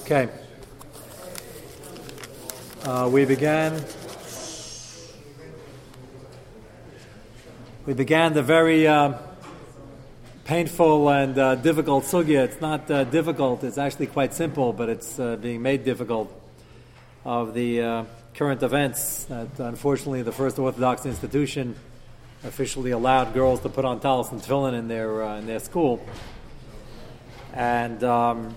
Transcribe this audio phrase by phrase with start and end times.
[0.00, 0.28] Okay.
[2.84, 3.84] Uh, we began.
[7.84, 9.12] We began the very uh,
[10.44, 12.44] painful and uh, difficult sugya.
[12.44, 16.32] It's not uh, difficult; it's actually quite simple, but it's uh, being made difficult
[17.26, 18.04] of the uh,
[18.34, 19.24] current events.
[19.24, 21.76] That unfortunately, the first Orthodox institution
[22.42, 26.00] officially allowed girls to put on talis and tefillin in their in their school,
[27.52, 28.02] and.
[28.02, 28.54] Um,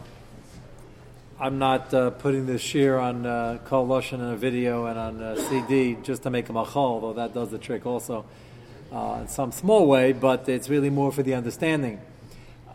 [1.40, 5.22] I'm not uh, putting this shear on uh, Kol Loshen in a video and on
[5.22, 8.24] uh, CD just to make a machal, although that does the trick also
[8.92, 12.00] uh, in some small way, but it's really more for the understanding.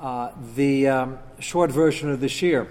[0.01, 2.67] Uh, the um, short version of the shear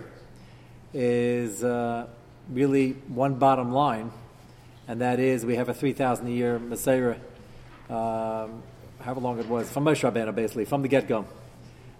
[0.93, 2.05] is uh,
[2.49, 4.11] really one bottom line,
[4.89, 7.15] and that is we have a 3,000 a year Mesorah,
[7.89, 8.61] um,
[8.99, 11.25] however long it was, from Moshe Rabbeinu, basically, from the get go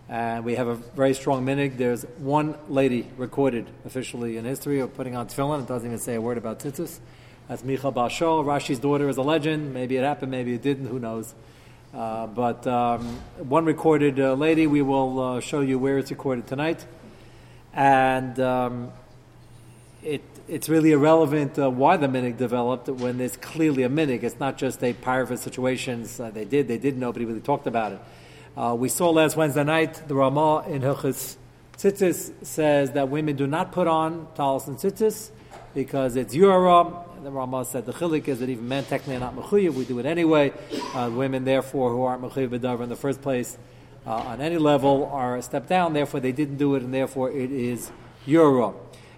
[0.09, 1.77] and we have a very strong minig.
[1.77, 5.61] There's one lady recorded officially in history of putting on tefillin.
[5.61, 6.99] It doesn't even say a word about tzitzis.
[7.47, 8.45] That's Micha Bashal.
[8.45, 9.73] Rashi's daughter is a legend.
[9.73, 10.88] Maybe it happened, maybe it didn't.
[10.88, 11.33] Who knows?
[11.94, 13.02] Uh, but um,
[13.38, 14.67] one recorded uh, lady.
[14.67, 16.86] We will uh, show you where it's recorded tonight,
[17.73, 18.92] and um,
[20.03, 24.23] it, it's really irrelevant uh, why the minig developed when there's clearly a minig.
[24.23, 26.19] It's not just a private situations.
[26.19, 26.99] Uh, they did, they didn't.
[26.99, 27.99] Nobody really talked about it.
[28.58, 31.38] Uh, we saw last Wednesday night the Ramah in Hilchis
[31.77, 35.30] Tzitzis says that women do not put on talis and tzitzis
[35.75, 36.91] because it's Yura.
[37.22, 39.76] The Ramah said the chilik is that even men technically are not mechuyev.
[39.76, 40.54] We do it anyway.
[40.95, 43.59] Uh, women, therefore, who aren't mechuyev b'davar in the first place
[44.08, 45.93] uh, on any level are a step down.
[45.93, 47.92] Therefore, they didn't do it, and therefore it is
[48.26, 48.73] Yura.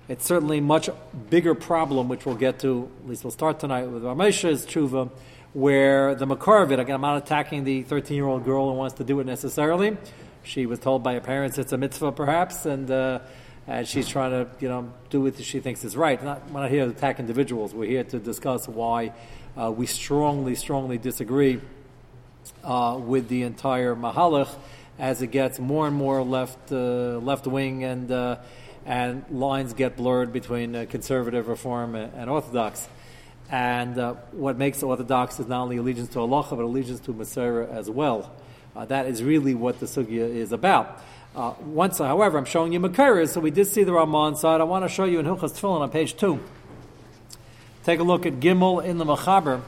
[0.09, 0.89] It's certainly a much
[1.29, 2.91] bigger problem, which we'll get to.
[3.03, 5.09] At least we'll start tonight with Ramesha's tshuva
[5.53, 8.75] where the makar of it, again, I'm not attacking the 13 year old girl who
[8.75, 9.97] wants to do it necessarily.
[10.43, 13.19] She was told by her parents it's a mitzvah, perhaps, and, uh,
[13.67, 16.23] and she's trying to, you know, do what she thinks is right.
[16.23, 17.73] Not, we're not here to attack individuals.
[17.73, 19.13] We're here to discuss why
[19.59, 21.59] uh, we strongly, strongly disagree
[22.63, 24.49] uh, with the entire mahalach
[24.97, 28.37] as it gets more and more left, uh, left wing and, uh,
[28.85, 32.87] and lines get blurred between uh, conservative reform and, and orthodox.
[33.51, 37.71] And uh, what makes Orthodox is not only allegiance to Allah, but allegiance to Mesorah
[37.73, 38.31] as well.
[38.75, 41.01] Uh, that is really what the sugya is about.
[41.35, 44.61] Uh, once, however, I'm showing you Makairis, so we did see the Ramah side.
[44.61, 46.39] I want to show you in Hilchas Tefillin on page 2.
[47.83, 49.61] Take a look at Gimel in the Machaber.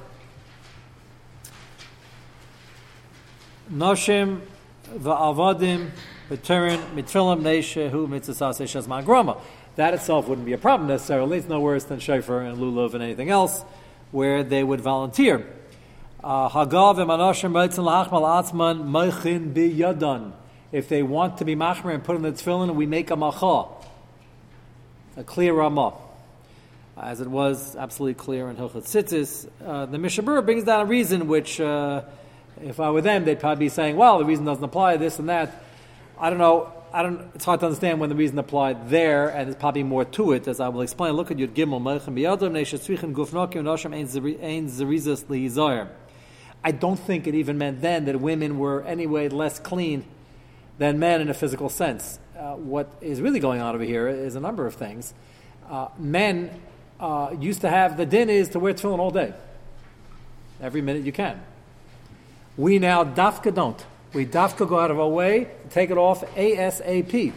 [3.72, 4.42] Noshim
[4.94, 5.92] va'avadim
[6.30, 9.40] v'turin mitfilim neishehu mitzvah shas ma'grama.
[9.76, 11.38] That itself wouldn't be a problem necessarily.
[11.38, 13.64] It's no worse than shofar and lulav and anything else
[14.12, 15.46] where they would volunteer.
[16.24, 16.50] Uh,
[20.74, 23.66] If they want to be machmer and put in the tefillin, we make a macha,
[25.18, 25.94] a clear ramah,
[26.98, 29.50] as it was absolutely clear in Hilchot Tzitzis.
[29.66, 32.04] Uh, the Machaber brings down a reason which, uh,
[32.62, 35.28] if I were them, they'd probably be saying, "Well, the reason doesn't apply this and
[35.30, 35.64] that."
[36.20, 36.72] I don't know.
[36.94, 37.32] I don't.
[37.36, 40.48] It's hard to understand when the reason applied there, and there's probably more to it,
[40.48, 41.14] as I will explain.
[41.14, 41.82] Look at Yud Gimel.
[46.64, 50.06] I don't think it even meant then that women were anyway less clean
[50.78, 52.20] than men in a physical sense.
[52.38, 55.14] Uh, what is really going on over here is a number of things.
[55.70, 56.50] Uh, men
[57.00, 59.34] uh, used to have the din is to wear tefillin all day,
[60.62, 61.42] every minute you can.
[62.58, 63.84] We now dafka don't.
[64.14, 67.12] We dafka go out of our way to take it off ASAP.
[67.12, 67.34] The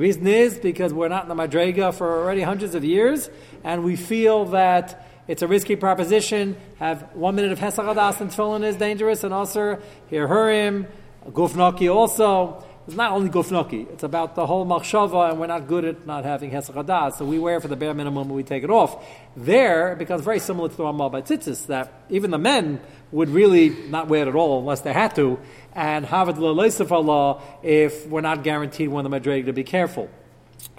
[0.00, 3.28] reason is because we're not in the Madrega for already hundreds of years,
[3.64, 6.56] and we feel that it's a risky proposition.
[6.78, 7.88] Have one minute of Hesach
[8.20, 9.82] and Tefillin is dangerous, and also
[10.12, 10.86] Hirhurim,
[11.26, 12.64] Gufnaki also.
[12.86, 16.24] It's not only Gufnaki, it's about the whole Machshava, and we're not good at not
[16.24, 19.04] having Hesach so we wear for the bare minimum and we take it off.
[19.36, 22.80] There, it becomes very similar to the Ramah by Tzitzis, that even the men
[23.12, 25.38] would really not wear it at all unless they had to,
[25.80, 30.10] and Havad Allah if we're not guaranteed when the Madrig to be careful.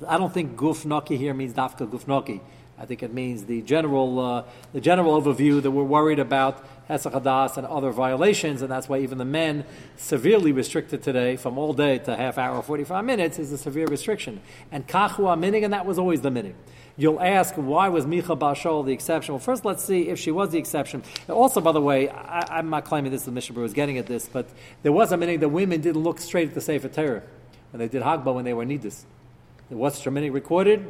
[0.07, 2.39] I don't think Gufnaki here means Dafka Gufnaki.
[2.77, 4.43] I think it means the general, uh,
[4.73, 9.17] the general overview that we're worried about Hesach and other violations, and that's why even
[9.17, 9.65] the men
[9.97, 14.39] severely restricted today from all day to half hour, 45 minutes is a severe restriction.
[14.71, 16.53] And Kachu Minig, and that was always the minig.
[16.97, 19.33] You'll ask, why was Micha Bashol the exception?
[19.33, 21.03] Well, first let's see if she was the exception.
[21.29, 24.27] Also, by the way, I, am not claiming this, the Mishnah was getting at this,
[24.27, 24.47] but
[24.83, 27.23] there was a minig that women didn't look straight at the Sefer Torah
[27.71, 29.05] when they did Hagba when they were Nidus.
[29.69, 30.85] What's Minig recorded?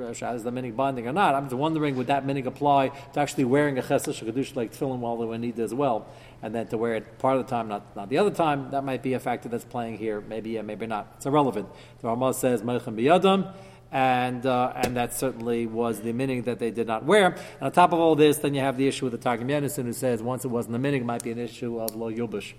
[0.00, 1.34] as the minig bonding or not.
[1.34, 4.98] I'm just wondering would that minig apply to actually wearing a chesed shekadush like tefillin
[4.98, 6.06] while they were need as well,
[6.42, 8.70] and then to wear it part of the time, not, not the other time.
[8.70, 10.20] That might be a factor that's playing here.
[10.20, 11.12] Maybe yeah, maybe not.
[11.16, 11.68] It's irrelevant.
[12.00, 13.52] The Ramah says meichem biyadam.
[13.94, 17.26] And uh, and that certainly was the meaning that they did not wear.
[17.26, 19.84] And on top of all this, then you have the issue with the Targum Yenison,
[19.84, 22.52] who says once it wasn't the meaning, it might be an issue of lo yubush.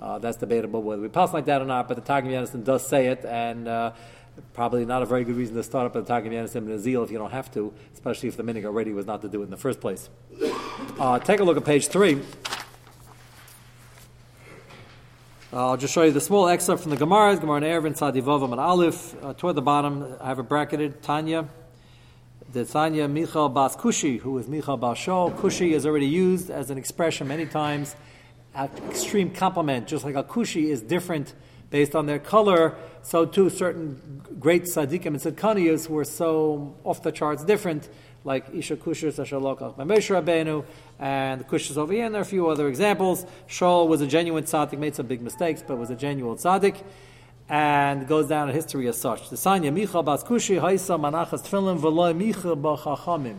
[0.00, 2.88] Uh, that's debatable whether we pass like that or not, but the Targum Yenison does
[2.88, 3.92] say it, and uh,
[4.54, 7.04] probably not a very good reason to start up the Targum Yenison in a zeal
[7.04, 9.44] if you don't have to, especially if the meaning already was not to do it
[9.44, 10.08] in the first place.
[10.98, 12.22] Uh, take a look at page three.
[15.52, 18.52] Uh, I'll just show you the small excerpt from the Gemara, Gemara and Eruvin, Sadivovam
[18.52, 19.16] and Aleph.
[19.20, 21.48] Uh, toward the bottom, I have it bracketed, Tanya.
[22.52, 25.34] The Tanya Michal Bas Kushi, who is Michal Bas Shol.
[25.34, 27.96] Kushi is already used as an expression many times,
[28.54, 31.34] at extreme compliment, just like a Kushi is different
[31.70, 37.12] based on their color, so too certain great tzaddikim and tzadkaniyas were so off the
[37.12, 37.88] charts different
[38.24, 40.64] like Isha Kushas Ashalokach by Rabbeinu,
[40.98, 43.24] and the Kushas over here, and there are a few other examples.
[43.48, 46.82] Shaul was a genuine tzaddik, made some big mistakes, but was a genuine tzaddik,
[47.48, 49.30] and goes down in history as such.
[49.30, 53.38] The Sanya Micha Bas Kushi Haisa Manachas Tefillin V'loy Micha B'Chachamim.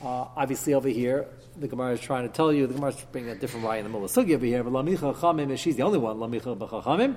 [0.00, 1.26] Uh, obviously, over here,
[1.58, 3.84] the Gemara is trying to tell you, the Gemara is bringing a different way in
[3.84, 7.16] the middle of Sugi over here, but Lamicha Chamim, she's the only one, Lamicha B'Chachamim.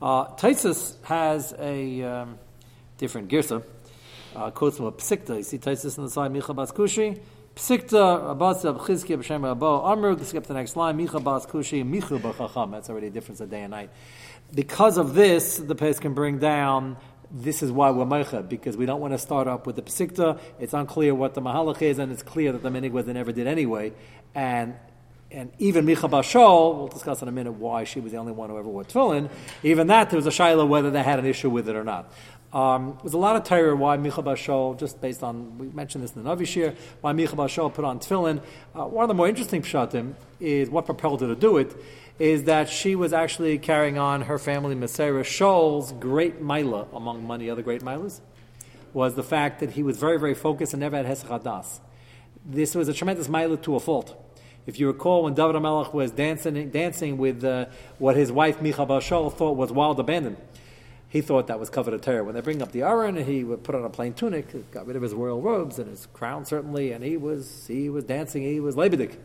[0.00, 2.38] Uh, Taisus has a um,
[2.98, 3.64] different girsa
[4.36, 5.36] uh, quotes from a psikta.
[5.36, 7.20] You see Taisus in the side, Micha Bas Kushi.
[7.56, 12.70] Psikta, Abbas Abchizki, B'Shem Rabbo, Amr, skip the next line, Micha Bas Kushi, Michu B'Chacham.
[12.70, 13.90] That's already a difference of day and night.
[14.54, 16.96] Because of this, the pace can bring down
[17.30, 20.40] this is why we're meicha, because we don't want to start up with the psikta.
[20.58, 23.46] It's unclear what the mahalach is, and it's clear that the minig was never did
[23.46, 23.92] anyway.
[24.34, 24.76] And
[25.30, 28.48] and even Micha Bashol, we'll discuss in a minute why she was the only one
[28.48, 29.30] who ever wore tefillin.
[29.62, 32.10] Even that, there was a shaila whether they had an issue with it or not.
[32.52, 36.16] Um, there's a lot of Torah why Micha Bashol, just based on, we mentioned this
[36.16, 38.40] in the Navishir, why Micha Bashol put on tefillin.
[38.74, 41.76] Uh, one of the more interesting pshatim is what propelled her to do it,
[42.18, 47.50] is that she was actually carrying on her family, Masera Shol's great Mila, among many
[47.50, 48.20] other great Milas,
[48.94, 51.80] was the fact that he was very, very focused and never had Hesach
[52.46, 54.24] This was a tremendous Mila to a fault.
[54.68, 57.66] If you recall, when David HaMelech was dancing, dancing with uh,
[57.96, 60.36] what his wife Micha Bashol thought was wild abandon,
[61.08, 62.22] he thought that was covered of terror.
[62.22, 64.94] When they bring up the Aaron, he would put on a plain tunic, got rid
[64.94, 68.60] of his royal robes and his crown certainly, and he was he was dancing, he
[68.60, 69.16] was lebedik.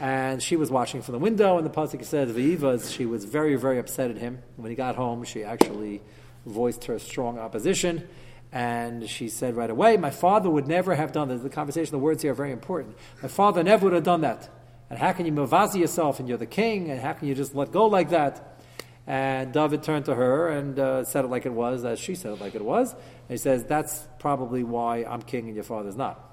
[0.00, 3.56] And she was watching from the window, and the pasuk says, "V'ivas." She was very,
[3.56, 4.38] very upset at him.
[4.54, 6.02] When he got home, she actually
[6.46, 8.06] voiced her strong opposition,
[8.52, 11.98] and she said right away, "My father would never have done this." The conversation, the
[11.98, 12.96] words here are very important.
[13.20, 14.48] My father never would have done that.
[14.90, 17.54] And how can you mavazi yourself, and you're the king, and how can you just
[17.54, 18.58] let go like that?
[19.06, 22.32] And David turned to her and uh, said it like it was, as she said
[22.32, 22.92] it like it was.
[22.92, 23.00] And
[23.30, 26.28] he says, That's probably why I'm king and your father's not.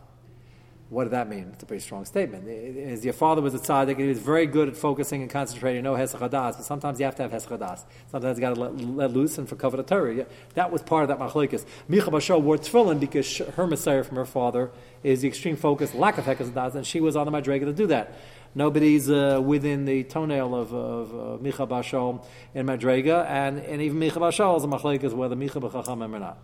[0.90, 1.50] What did that mean?
[1.54, 2.48] It's a pretty strong statement.
[2.48, 5.84] Is your father was a tzaddik and he was very good at focusing and concentrating,
[5.84, 7.84] no hesachadas, but sometimes you have to have hesachadas.
[8.12, 10.28] Sometimes you got to let, let, loose and for cover the Torah.
[10.54, 11.66] That was part of that machlikas.
[11.90, 14.70] Micha Bashar wore tefillin because her mesorah from her father
[15.02, 17.88] is the extreme focus, lack of hesachadas, and she was on the madrega to do
[17.88, 18.14] that.
[18.58, 24.14] Nobody's uh, within the toenail of, of uh, Micha in Madrega, and, and even Micha
[24.14, 26.38] Bashal is a machlekes whether Micha B'chachamim or not.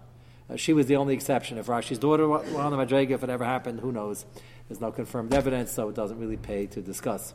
[0.50, 1.58] Uh, she was the only exception.
[1.58, 4.26] If Rashi's daughter were on the Madrega, if it ever happened, who knows?
[4.68, 7.34] There's no confirmed evidence, so it doesn't really pay to discuss.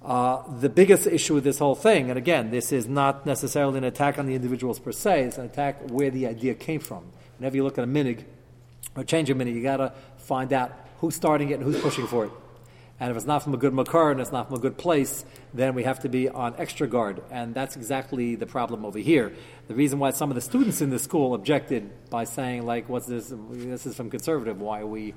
[0.00, 3.84] Uh, the biggest issue with this whole thing, and again, this is not necessarily an
[3.84, 7.04] attack on the individuals per se, it's an attack where the idea came from.
[7.38, 8.22] Whenever you look at a minig
[8.94, 12.06] or change a minig, you got to find out who's starting it and who's pushing
[12.06, 12.30] for it.
[13.04, 15.26] And if it's not from a good makar and it's not from a good place,
[15.52, 17.22] then we have to be on extra guard.
[17.30, 19.34] And that's exactly the problem over here.
[19.68, 23.04] The reason why some of the students in the school objected by saying, like, what's
[23.04, 23.30] this?
[23.50, 24.58] This is from conservative.
[24.58, 25.12] Why are we,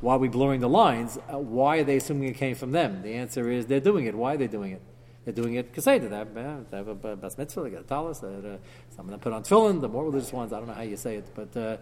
[0.00, 1.16] why are we blurring the lines?
[1.32, 3.02] Uh, why are they assuming it came from them?
[3.02, 4.16] The answer is they're doing it.
[4.16, 4.82] Why are they doing it?
[5.24, 6.08] They're doing it kaseda.
[6.08, 7.62] They have, they have a bas mitzvah.
[7.62, 8.22] They got a talis.
[8.22, 8.56] Uh,
[8.96, 9.80] some of them put on tefillin.
[9.80, 11.76] The more religious ones, I don't know how you say it, but uh,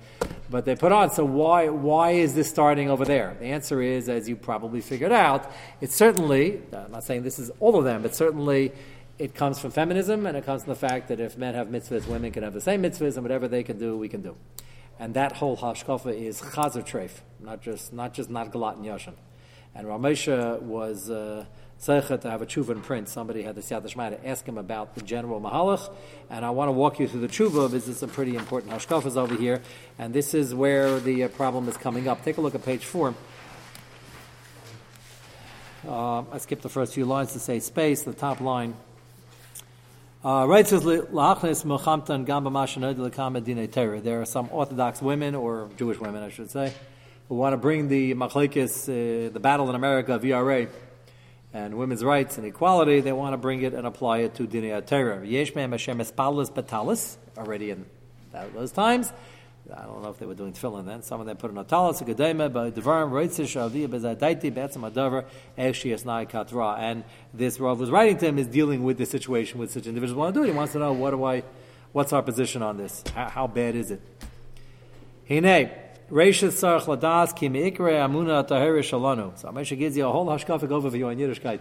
[0.50, 1.10] but they put on.
[1.10, 3.36] So why why is this starting over there?
[3.38, 5.50] The answer is, as you probably figured out,
[5.80, 6.60] it's certainly.
[6.72, 8.72] I'm not saying this is all of them, but certainly
[9.18, 12.06] it comes from feminism, and it comes from the fact that if men have mitzvahs,
[12.08, 14.36] women can have the same mitzvahs, and whatever they can do, we can do.
[14.98, 19.14] And that whole hashkafa is chazer treif, not just not just not galat and yashin.
[19.72, 21.10] And Ramesha was.
[21.10, 21.44] Uh,
[21.80, 23.08] Zeicha to have a tshuva in print.
[23.08, 25.92] Somebody had the Siyat to ask him about the general mahalach,
[26.30, 29.16] and I want to walk you through the tshuva because it's a pretty important hashkafas
[29.16, 29.60] over here,
[29.98, 32.24] and this is where the uh, problem is coming up.
[32.24, 33.14] Take a look at page four.
[35.86, 38.74] Uh, I skipped the first few lines to say space, the top line.
[40.24, 41.00] Uh, right says There
[44.20, 46.72] are some Orthodox women, or Jewish women, I should say,
[47.28, 50.68] who want to bring the machlekes, uh, the battle in America, VRA,
[51.56, 54.84] and women's rights and equality, they want to bring it and apply it to Dinei
[54.86, 55.26] Torah.
[55.26, 57.86] Yesh Hashem Espalis Batalis, already in
[58.54, 59.10] those times.
[59.74, 61.02] I don't know if they were doing tefillin then.
[61.02, 64.88] Some of them put in a talis, a gedema, but devarim roitzish aviyah bezadaiti be'etzem
[64.88, 65.24] adavar
[65.58, 66.78] eshi esnai katra.
[66.78, 70.16] And this Rav was writing to him is dealing with the situation with such individuals
[70.16, 70.48] want to do it.
[70.48, 71.42] He wants to know what do I,
[71.92, 73.02] what's our position on this?
[73.14, 74.02] How, how bad is it?
[75.26, 75.85] Hine.
[76.10, 79.36] Reishis Sarach Ladas Amuna Shalanu.
[79.36, 81.58] So Moshe gives you a whole hashkafic overview on Yiddishkeit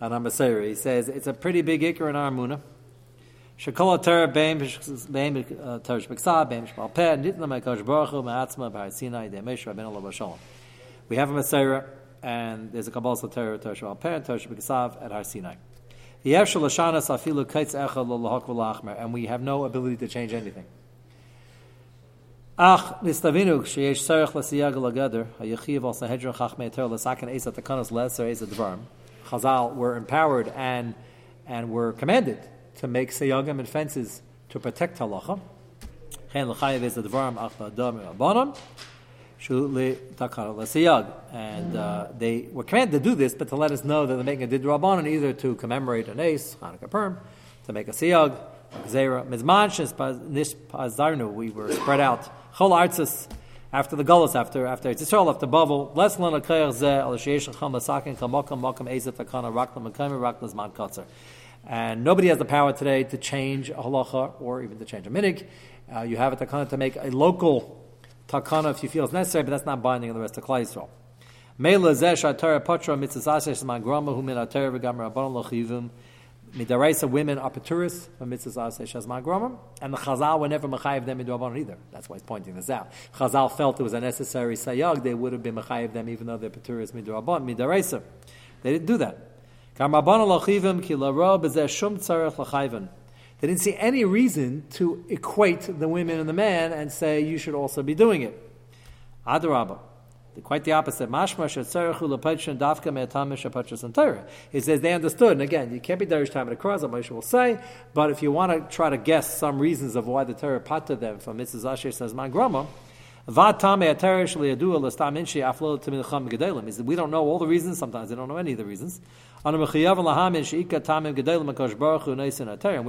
[0.00, 0.66] on Amasera.
[0.66, 2.62] He says it's a pretty big ikr in Amuna.
[3.58, 5.44] Beim Beim Beim
[6.66, 7.46] Shmal Nitna
[9.30, 10.38] Demesh Rabbeinu Lo Shalom.
[11.10, 11.84] We have a Masera
[12.22, 15.56] and there's a Kabbalah Torah Torah Shmal at Har Sinai.
[16.24, 20.64] Yev Shalashanas Afilu Kaitz Echad L'Lahok V'Lachmer and we have no ability to change anything.
[22.56, 24.08] Ach, nistavinu, sheyesh
[24.76, 25.92] l'gader, hayechiv al
[26.32, 27.46] chachmei ter l'saken eis
[27.90, 28.42] lesser eis.
[29.26, 30.94] Chazal were empowered and
[31.48, 32.38] and were commanded
[32.76, 35.40] to make seyagim and fences to protect halacha.
[36.32, 37.58] Chen l'chayev is dvarm ach
[40.14, 41.12] takar l'siyag.
[41.32, 44.22] And uh, they were commanded to do this, but to let us know that they're
[44.22, 47.18] making a did rabbanon either to commemorate an ace, Hanukkah Purim,
[47.66, 48.38] to make a siyag,
[48.86, 52.30] Zera Mizman Nish Pazarnu, we were spread out.
[52.56, 53.26] Chol Artzis,
[53.72, 57.46] after the Gullus, after after Yisrael, after Bavel, less than a Kayer Zeh, Al Sheish
[57.46, 61.04] Cham Masakin, Kamakam, Makam, Ezet, Takana, Raklam, Makam, Raklam, Zman Katzer.
[61.66, 65.10] And nobody has the power today to change a halacha or even to change a
[65.10, 65.48] minig.
[65.92, 67.84] Uh, you have a takana to make a local
[68.28, 70.62] takana if you feel it's necessary, but that's not binding on the rest of Klai
[70.62, 70.88] Yisrael.
[71.58, 75.90] Mela zesh atara patra mitzvah man grama hu min atara v'gam rabbanon
[76.54, 81.04] Midaraisa women are paturis from mitzvahs asay shazman gromim, and the Chazal were never mechayiv
[81.04, 81.76] them Rabbanon either.
[81.90, 82.92] That's why he's pointing this out.
[83.16, 86.36] Chazal felt it was a necessary sayag; they would have been mechayiv them even though
[86.36, 88.02] they're paturis midrabban midaraisa.
[88.62, 89.32] They didn't do that.
[89.76, 89.84] They
[93.48, 97.54] didn't see any reason to equate the women and the man and say you should
[97.54, 98.40] also be doing it.
[99.26, 99.80] Adarabah.
[100.42, 101.08] Quite the opposite.
[101.10, 101.44] Mashma
[102.58, 102.90] dafka
[103.84, 104.26] and.
[104.50, 107.22] He says they understood, and again, you can't be derish time at a Moshe will
[107.22, 107.58] say,
[107.92, 110.96] but if you want to try to guess some reasons of why the Torah patta
[110.96, 111.70] them from Mrs.
[111.70, 112.66] Asher says man grama,
[113.26, 113.36] is
[116.82, 119.00] we don't know all the reasons, sometimes they don't know any of the reasons.
[119.46, 119.64] And we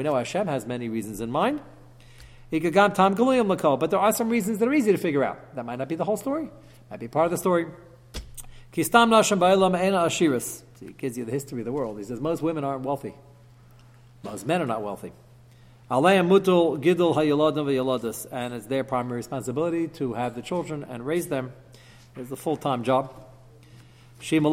[0.04, 1.62] know Hashem has many reasons in mind.
[2.52, 5.56] But there are some reasons that are easy to figure out.
[5.56, 6.50] That might not be the whole story.
[6.89, 7.65] Might be part of the story.
[8.74, 10.63] Kistam nasham ba'ilam ena ashiris.
[10.80, 11.98] He gives you the history of the world.
[11.98, 13.15] He says most women aren't wealthy.
[14.24, 15.13] Most men are not wealthy.
[15.89, 18.27] Aleim mutul gidul hayaladim v'yaladas.
[18.32, 21.54] And it's their primary responsibility to have the children and raise them.
[22.15, 23.13] It's a full-time job.
[24.18, 24.46] And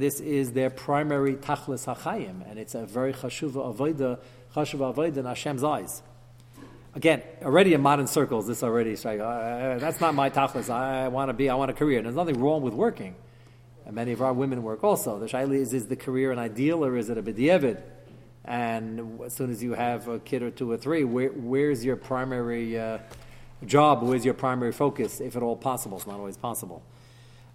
[0.00, 4.20] this is their primary tachlis hachayim, and it's a very chashuva avoida,
[4.54, 6.02] chashuva avoida in Hashem's eyes.
[6.94, 10.68] Again, already in modern circles, this already is like, uh, that's not my tachlis.
[10.68, 11.98] I want to be, I want a career.
[11.98, 13.14] And there's nothing wrong with working.
[13.86, 15.18] And many of our women work also.
[15.18, 17.82] The shaila is, is the career an ideal or is it a b'di'evid?
[18.44, 21.96] And as soon as you have a kid or two or three, where, where's your
[21.96, 22.98] primary uh,
[23.64, 24.02] job?
[24.02, 25.96] Where's your primary focus, if at all possible?
[25.96, 26.82] It's not always possible.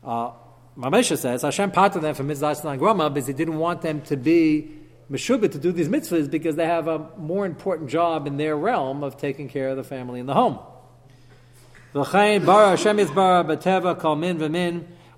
[0.03, 0.32] Uh,
[0.77, 4.76] Mamesha says, Hashem parted them from Mitzvah Grama because he didn't want them to be
[5.09, 9.03] Meshubah to do these mitzvahs because they have a more important job in their realm
[9.03, 10.59] of taking care of the family in the home.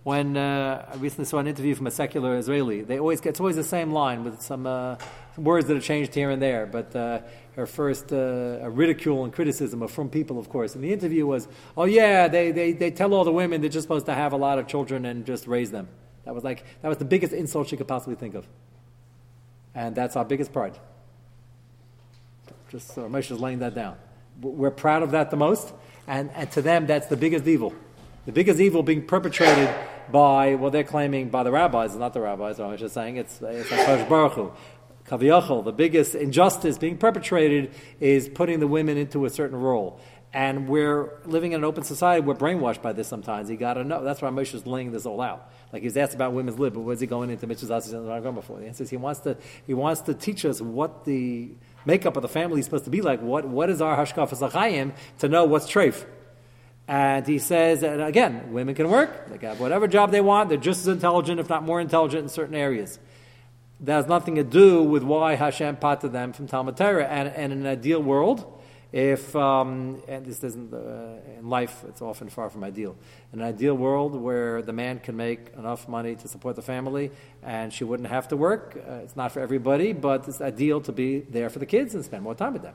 [0.04, 3.58] When uh, I recently saw an interview from a secular Israeli, they always it's always
[3.58, 4.96] the same line with some, uh,
[5.38, 6.66] words that are changed here and there.
[6.66, 7.22] But uh,
[7.56, 10.76] her first uh, ridicule and criticism of from people, of course.
[10.76, 13.84] And the interview was, "Oh yeah, they, they, they tell all the women they're just
[13.84, 15.88] supposed to have a lot of children and just raise them."
[16.26, 18.48] That was like that was the biggest insult she could possibly think of.
[19.76, 20.78] And that's our biggest pride.
[22.70, 23.98] Just so Moshe is laying that down.
[24.42, 25.74] We're proud of that the most,
[26.08, 27.74] and, and to them, that's the biggest evil.
[28.26, 29.74] The biggest evil being perpetrated
[30.12, 34.10] by, well, they're claiming by the rabbis, not the rabbis, I'm just saying, it's, it's
[34.10, 34.52] Baruch Hu.
[35.06, 40.00] Kaviyachol, the biggest injustice being perpetrated is putting the women into a certain role.
[40.32, 42.24] And we're living in an open society.
[42.24, 43.50] We're brainwashed by this sometimes.
[43.50, 44.04] You got to know.
[44.04, 45.52] That's why Moshe is laying this all out.
[45.74, 48.60] Like he's asked about women's lib, but what's he going into mitzvahs and before?
[48.60, 51.50] The answer is he wants to he wants to teach us what the
[51.86, 53.22] makeup of the family is supposed to be like.
[53.22, 56.06] What what is our hashkafas achayim to know what's treif.
[56.88, 59.30] And he says, and again, women can work.
[59.30, 60.50] They can have whatever job they want.
[60.50, 62.98] They're just as intelligent, if not more intelligent, in certain areas.
[63.82, 67.06] That has nothing to do with why Hashem parted them from Talmud Torah.
[67.06, 68.59] And, and in an ideal world,
[68.92, 72.96] if, um, and this isn't, uh, in life, it's often far from ideal.
[73.32, 77.12] In an ideal world where the man can make enough money to support the family
[77.44, 80.92] and she wouldn't have to work, uh, it's not for everybody, but it's ideal to
[80.92, 82.74] be there for the kids and spend more time with them.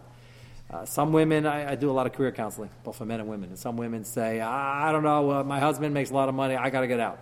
[0.70, 3.28] Uh, some women, I, I, do a lot of career counseling, both for men and
[3.28, 3.50] women.
[3.50, 6.56] And some women say, I, I don't know, my husband makes a lot of money,
[6.56, 7.18] I got to get out.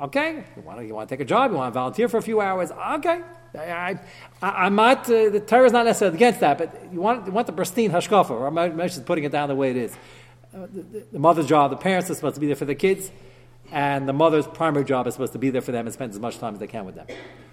[0.00, 2.70] Okay, you want to take a job, you want to volunteer for a few hours.
[2.70, 3.20] Okay,
[3.54, 3.98] I,
[4.42, 7.32] I, am not, uh, the Torah is not necessarily against that, but you want, you
[7.32, 9.94] want the pristine hashkafa, or Moshe is putting it down the way it is.
[10.54, 13.10] Uh, the, the, mother's job, the parents are supposed to be there for the kids,
[13.70, 16.18] and the mother's primary job is supposed to be there for them and spend as
[16.18, 17.06] much time as they can with them.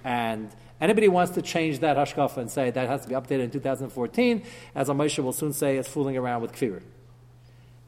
[0.03, 0.49] And
[0.79, 4.43] anybody wants to change that hashkafa and say that has to be updated in 2014,
[4.75, 6.81] as Moshe will soon say, is fooling around with kfir.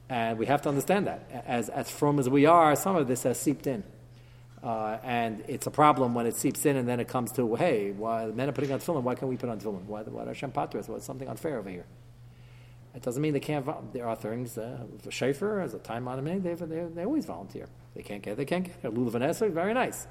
[0.09, 1.43] And we have to understand that.
[1.45, 3.83] As, as from as we are, some of this has seeped in.
[4.63, 7.91] Uh, and it's a problem when it seeps in and then it comes to, hey,
[7.91, 9.83] why the men are putting on tefillin, why can't we put on tefillin?
[9.85, 10.89] Why, why Hashem patras?
[10.89, 11.85] Well, something unfair over here.
[12.95, 16.23] It doesn't mean they can't, there are things, uh, a shafer, as a time on
[16.23, 17.67] they, they, they always volunteer.
[17.95, 18.91] They can't get, they can't get.
[18.91, 20.07] Lulav and very nice.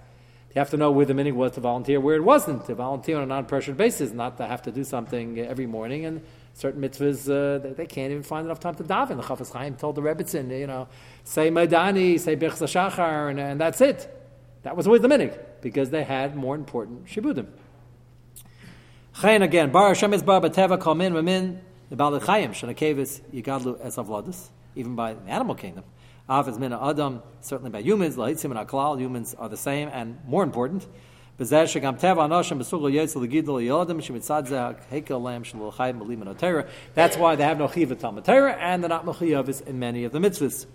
[0.55, 3.17] You have to know where the meaning was to volunteer, where it wasn't to volunteer
[3.17, 6.07] on a non-pressured basis, not to have to do something every morning.
[6.07, 6.23] And
[6.55, 9.17] certain mitzvahs, uh, they, they, can't even find enough time to daven.
[9.17, 10.89] The Chafetz Chaim told the Rebbitzin, you know,
[11.25, 14.16] say Maidani, say Birch Shachar, and, and that's it.
[14.67, 17.47] That was always the minig because they had more important shibudim.
[19.15, 24.49] Chayin again, bar Hashem is bar bateva kol min v'min the Baal Chayim shanakevis yigadlu
[24.75, 25.85] even by the animal kingdom.
[26.29, 30.19] Av is mina adam certainly by humans lahitzim and aklal humans are the same and
[30.27, 30.85] more important.
[31.39, 32.09] That's why they have no
[37.69, 40.67] chiva talmud and they're not mechiyavis in many of the mitzvahs.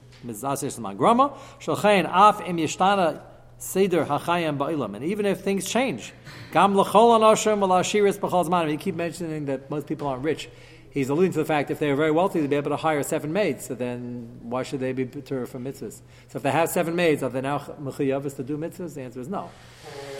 [3.62, 4.96] Seder Hachayim Ba'ilam.
[4.96, 6.14] And even if things change,
[6.52, 8.72] Gam L'chol Anoshim L'ashiris B'chol.
[8.72, 10.50] You keep mentioning that most people aren't rich.
[10.90, 13.04] He's alluding to the fact if they are very wealthy, they'd be able to hire
[13.04, 13.68] seven maids.
[13.68, 16.02] So then, why should they be better for mitzvahs?
[16.30, 18.96] So if they have seven maids, are they now mechayavis to do mitzvahs?
[18.96, 19.52] The answer is no.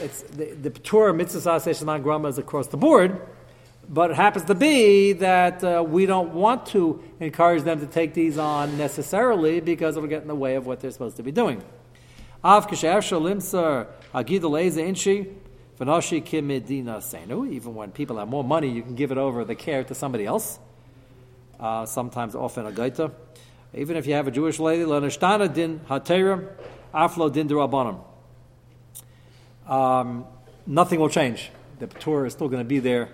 [0.00, 3.20] It's the, the Torah mitzvah sheshaman grama is across the board,
[3.88, 8.14] but it happens to be that uh, we don't want to encourage them to take
[8.14, 11.32] these on necessarily because it'll get in the way of what they're supposed to be
[11.32, 11.60] doing.
[12.44, 15.28] Av k'she'efshel limser agidol eze inchi
[15.78, 17.48] v'noshi kimedina senu.
[17.48, 20.26] Even when people have more money, you can give it over the care to somebody
[20.26, 20.58] else.
[21.60, 23.12] Uh, sometimes, often a gaita.
[23.74, 26.48] Even if you have a Jewish lady, l'neshtana din hatera
[26.92, 28.00] aflo din derabanim.
[29.68, 30.24] Um,
[30.66, 31.50] nothing will change.
[31.78, 33.08] The Torah is still going to be there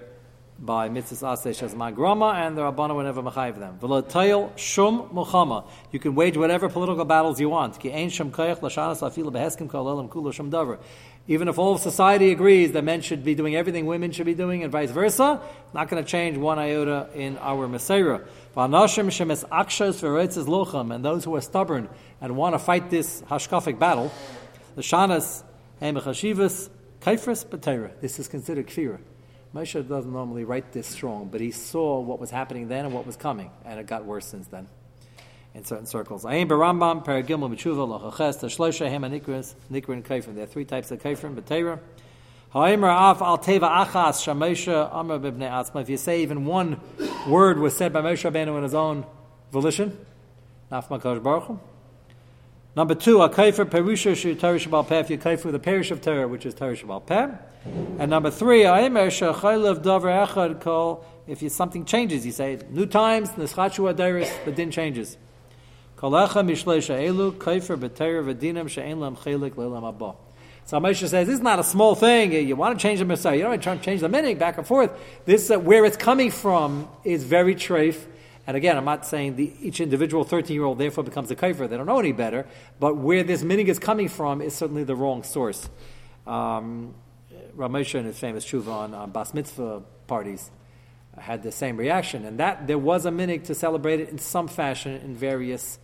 [0.58, 3.78] by mitzvahs asesh as grama, and the rabbana will never mechayiv them.
[3.80, 5.64] V'lo shum muchama.
[5.92, 7.78] You can wage whatever political battles you want.
[7.78, 10.78] Ki ein shum koyach l'shanas afilu beheskim kol elam kula shum davar.
[11.28, 14.34] Even if all of society agrees that men should be doing everything women should be
[14.34, 15.40] doing, and vice versa,
[15.74, 17.68] not going to change one iota in our
[20.46, 21.88] locham, and those who are stubborn
[22.20, 24.10] and want to fight this hashkafic battle,
[24.74, 25.44] the shanas
[25.82, 26.70] emechashivas
[27.02, 27.90] kaifras b'teira.
[28.00, 28.98] This is considered kfirah.
[29.54, 33.06] Moshe doesn't normally write this strong, but he saw what was happening then and what
[33.06, 34.68] was coming, and it got worse since then
[35.54, 36.24] in certain circles.
[36.24, 40.34] Ayin barambam, paragimel, mitzvah, lachaches, tashlosha, hema, nikris, nikrin, kaifrim.
[40.34, 41.80] There are three types of kaifrim, b'teira.
[42.50, 45.80] Ha'imar af al teva achas, shamosha, amr b'bnei atzma.
[45.80, 46.80] If you say even one
[47.26, 49.06] word was said by Moshe Rabbeinu in his own
[49.50, 49.98] volition,
[50.70, 51.58] naf makadosh baruch
[52.76, 55.00] Number two, a kaifer perusha shu Torah shabal peh.
[55.00, 57.28] If you kaifer the parish of Torah, which is Torah shabal peh.
[57.98, 61.04] And number three, a emer shachaylev davar echad kol.
[61.26, 65.16] If something changes, you say new times, nischachu adiris, the din changes.
[65.96, 70.14] Kalecha mishleisha elu kaifer b'Torah v'dinam she'en lam chelik le'lam abba.
[70.64, 72.30] So Moshe says, this is not a small thing.
[72.30, 73.36] You want to change the Mesorah.
[73.36, 74.90] You don't want to change the meaning back and forth.
[75.24, 78.04] This, uh, where it's coming from is very treif
[78.48, 81.68] and again, I'm not saying the, each individual 13 year old therefore becomes a kaifer.
[81.68, 82.46] They don't know any better.
[82.80, 85.68] But where this meaning is coming from is certainly the wrong source.
[86.26, 86.94] Um,
[87.58, 90.50] in his famous tshuva on, on Bas Mitzvah parties
[91.18, 92.24] had the same reaction.
[92.24, 95.78] And that there was a minig to celebrate it in some fashion in various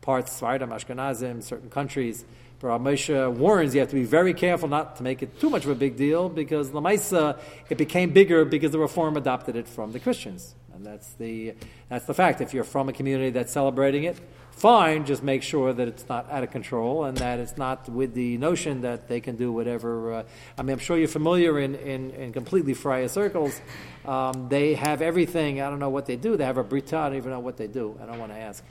[0.00, 2.24] parts, Svardim, Ashkenazim, certain countries.
[2.58, 5.64] But Ramesha warns you have to be very careful not to make it too much
[5.64, 7.38] of a big deal because the Lamaisa,
[7.70, 10.56] it became bigger because the Reform adopted it from the Christians.
[10.74, 11.54] And that's the,
[11.88, 12.40] that's the fact.
[12.40, 14.18] If you're from a community that's celebrating it,
[14.52, 18.14] fine, just make sure that it's not out of control and that it's not with
[18.14, 20.12] the notion that they can do whatever.
[20.12, 20.22] Uh,
[20.56, 23.60] I mean, I'm sure you're familiar in, in, in completely Freya circles.
[24.04, 25.60] Um, they have everything.
[25.60, 26.36] I don't know what they do.
[26.36, 26.96] They have a Brita.
[26.96, 27.98] I don't even know what they do.
[28.02, 28.64] I don't want to ask.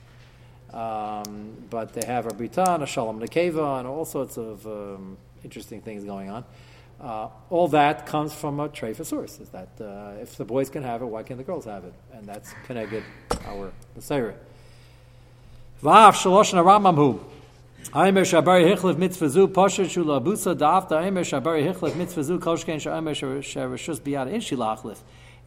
[0.73, 5.17] Um, but they have a Brita and a Shalom Nekeva and all sorts of um,
[5.43, 6.45] interesting things going on.
[7.01, 9.39] Uh, all that comes from a treifa source.
[9.39, 11.93] Is that uh, if the boys can have it, why can't the girls have it?
[12.13, 13.03] And that's connected
[13.45, 14.35] our Mesorah.
[15.81, 17.19] Vav shalosh Rambam hu.
[17.95, 22.75] Aimer shabari hichlev mitzvah zu posher shula abusa da'afta aimer shabari hichlev mitzvah zu koshken
[22.75, 24.95] sha'aimer sharashus biyad in.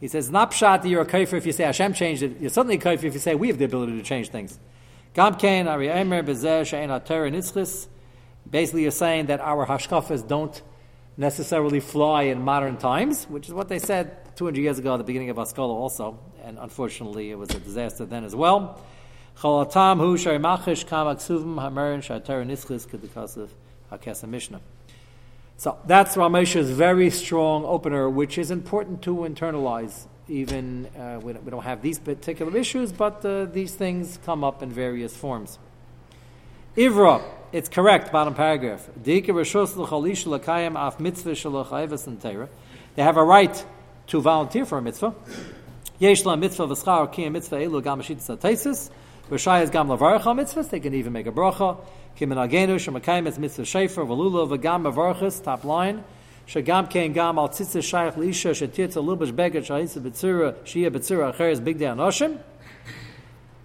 [0.01, 2.41] He says, not pshat that you're a kafir if you say Hashem changed it.
[2.41, 4.59] You're suddenly a kafir if you say we have the ability to change things.
[5.15, 7.87] Gamkein, Ari Emer, Bezer, Shein Ater, Nitzchis.
[8.49, 10.61] Basically, you're saying that our hashkafas don't
[11.17, 15.03] necessarily fly in modern times, which is what they said 200 years ago at the
[15.03, 18.81] beginning of Askala also, and unfortunately it was a disaster then as well.
[25.57, 30.07] So that's Ramesha's very strong opener, which is important to internalize.
[30.27, 34.69] Even uh, we, don't, have these particular issues, but uh, these things come up in
[34.69, 35.59] various forms.
[36.75, 37.21] Ivra,
[37.53, 38.85] it's correct, bottom paragraph.
[39.01, 39.21] They
[42.97, 43.65] have a right
[44.07, 45.15] to volunteer for a mitzvah.
[46.01, 48.89] Mitzvah v'schar mitzvah elu gam taisis.
[49.29, 50.69] Rishayas gam mitzvahs.
[50.69, 51.77] They can even make a bracha.
[52.19, 55.43] Shemakayim mitzvah shefer v'lula v'gam.
[55.45, 56.03] Top line.
[56.45, 58.51] Shagam kein gam al shayach l'isha
[61.31, 61.85] acheres big day.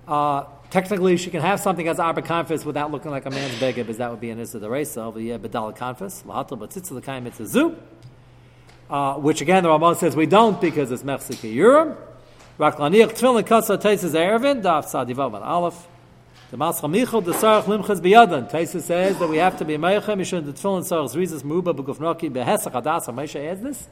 [0.08, 3.82] Uh, Technically, she can have something as arba confis without looking like a man's beggar,
[3.82, 7.40] because that would be an issa deresa, but yeah, bedal confis, lahatel b'tzitzel the it's
[7.40, 7.76] a zu.
[8.88, 11.96] Uh, which again, the Ramon says we don't because it's mechzik yurim.
[12.56, 15.88] Rak laniach tefillin kasa teises erevin daf sadivav an aleph.
[16.52, 18.50] The Mascha Michal the Sarach Limchas Biyadan.
[18.50, 22.28] Taisa says that we have to be Meicha Mishun the Tefillin Sarach Zrizas Muba Begufnoki
[22.28, 23.06] Behesach Hadas.
[23.14, 23.88] Moshe adds this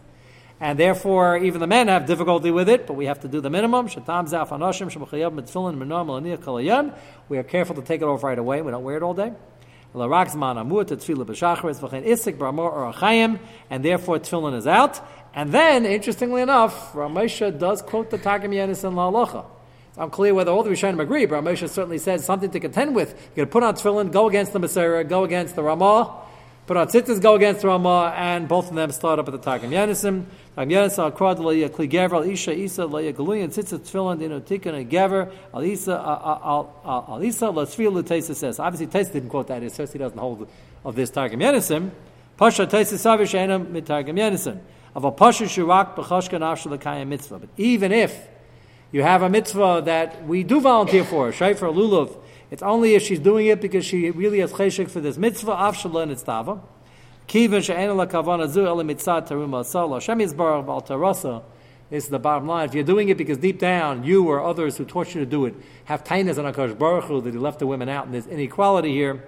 [0.60, 3.50] and therefore even the men have difficulty with it, but we have to do the
[3.50, 3.88] minimum.
[7.28, 8.62] We are careful to take it off right away.
[8.62, 9.32] We don't wear it all day.
[9.94, 10.02] And
[13.84, 15.00] therefore tefillin is out.
[15.34, 19.10] And then, interestingly enough, Ramesha does quote the Targum Yenis in La.
[19.88, 23.10] It's unclear whether all the Rishonim agree, but Ramesha certainly says something to contend with.
[23.34, 26.22] You're going to put on tefillin, go against the Mesorah, go against the Ramah,
[26.68, 29.38] put on uh, tzitzis, go against Ramah, and both of them start up at the
[29.38, 30.26] Targum Yenisim.
[30.54, 34.18] Targum Yenis al krad lo yakli gever al isha isa lo yagalui and tzitzis tefillin
[34.18, 38.60] dino tikkun and gever al isa uh, uh, al isa lo tzvil lo Taisa says.
[38.60, 39.62] Obviously, Taisa didn't quote that.
[39.62, 40.46] It says he doesn't hold
[40.84, 41.90] of this Targum Yenisim.
[42.36, 44.60] Pasha Taisa savish enam mit Targum Yenisim.
[44.94, 47.38] Of a pasha shurak b'choshkan afshal l'kayim mitzvah.
[47.38, 48.28] But even if
[48.92, 52.14] you have a mitzvah that we do volunteer for, shayfer lulav,
[52.50, 56.04] it's only if she's doing it because she really has cheshik for this mitzvah, afshallah
[56.04, 56.60] and it's tava.
[57.26, 59.96] Kivan she'en la kavana zu el mitzat teruma sala.
[59.96, 61.42] Hashem yizbarach bal tarasa.
[61.90, 62.68] This is the bottom line.
[62.68, 65.46] If you're doing it because deep down you or others who taught you to do
[65.46, 65.54] it
[65.86, 68.92] have tainas on Akash Baruch Hu that he left the women out, and there's inequality
[68.92, 69.26] here.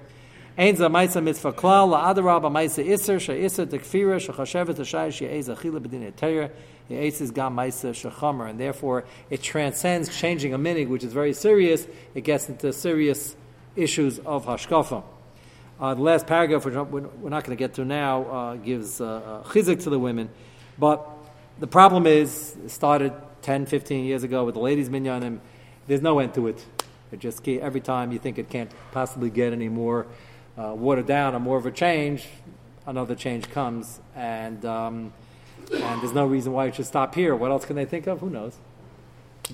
[0.59, 5.13] Ein za maisa mitzvah klal la adarab maisa iser she iser tekfira she chashevet hashay
[5.13, 6.51] she eiz achila b'din etayr
[6.91, 11.33] he is gam maisa shechamer, and therefore it transcends changing a minig, which is very
[11.33, 11.87] serious.
[12.15, 13.37] It gets into serious
[13.77, 15.05] issues of hashkafa.
[15.79, 19.43] Uh, the last paragraph, which we're not going to get to now, uh, gives uh,
[19.47, 20.31] chizik to the women.
[20.79, 21.09] But
[21.61, 25.39] the problem is, it started 10, 15 years ago with the ladies' minyanim.
[25.87, 26.67] There's no end to it.
[27.13, 30.07] It just every time you think it can't possibly get any more
[30.59, 32.27] uh, watered down or more of a change,
[32.85, 34.01] another change comes.
[34.17, 35.13] And, um,
[35.73, 37.35] and there's no reason why it should stop here.
[37.35, 38.21] What else can they think of?
[38.21, 38.57] Who knows?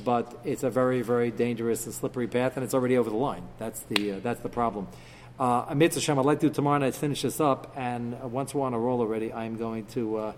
[0.04, 3.42] But it's a very, very dangerous and slippery path, and it's already over the line.
[3.58, 4.88] That's the, uh, that's the problem.
[5.38, 8.74] Uh, Amit Hashem, I'd like to tomorrow night finish this up, and once we're on
[8.74, 10.32] a roll already, I'm going to uh,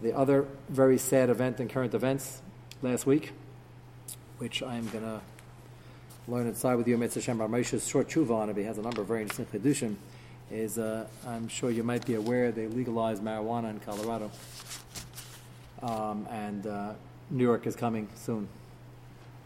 [0.00, 2.40] the other very sad event in current events
[2.82, 3.32] last week,
[4.38, 5.20] which I'm going to
[6.26, 8.56] learn inside with you, Amit Hashem, Ramesh's short tshuva on it.
[8.56, 9.96] He has a number of very interesting chidushim.
[10.50, 14.30] Is uh, I'm sure you might be aware they legalized marijuana in Colorado,
[15.82, 16.92] um, and uh,
[17.30, 18.48] New York is coming soon.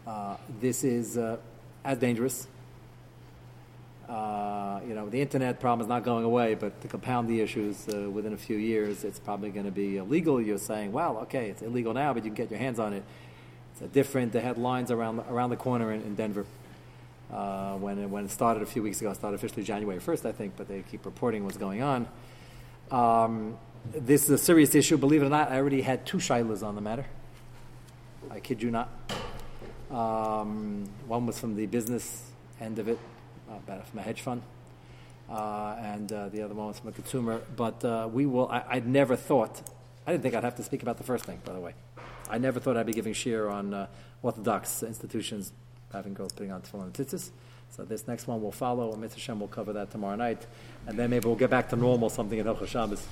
[0.05, 1.17] Uh, this is
[1.83, 2.47] as dangerous
[4.07, 7.87] uh, you know, the internet problem is not going away, but to compound the issues
[7.89, 10.39] uh, within a few years, it's probably going to be illegal.
[10.39, 13.03] You're saying, well, okay, it's illegal now, but you can get your hands on it.
[13.73, 14.31] It's a different.
[14.31, 16.45] The headlines around around the corner in, in Denver.
[17.33, 20.25] Uh, when it, when it started a few weeks ago, it started officially January 1st,
[20.27, 22.07] I think, but they keep reporting what's going on.
[22.91, 23.57] Um,
[23.91, 24.97] this is a serious issue.
[24.97, 27.05] Believe it or not, I already had two shilas on the matter.
[28.29, 28.89] I kid you not.
[29.91, 32.23] Um, one was from the business
[32.59, 32.99] end of it,
[33.49, 34.41] about from a hedge fund,
[35.29, 37.41] uh, and uh, the other one was from a consumer.
[37.55, 38.49] But uh, we will.
[38.49, 39.61] I, I never thought.
[40.07, 41.39] I didn't think I'd have to speak about the first thing.
[41.45, 41.73] By the way,
[42.29, 43.87] I never thought I'd be giving share on uh,
[44.21, 45.51] Orthodox institutions
[45.93, 47.29] having girls putting on tefillin and tzitzis.
[47.75, 49.17] So this next one will follow, and Mr.
[49.17, 50.47] Shem will cover that tomorrow night,
[50.87, 53.05] and then maybe we'll get back to normal, something in Hilchot Shabbos.